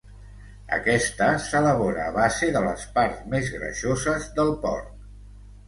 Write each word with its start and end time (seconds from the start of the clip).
Aquesta 0.77 1.27
s'elabora 1.43 2.07
a 2.07 2.15
base 2.17 2.49
de 2.57 2.65
les 2.69 2.87
parts 2.97 3.23
més 3.37 3.55
greixoses 3.59 4.29
del 4.41 4.53
porc. 4.69 4.93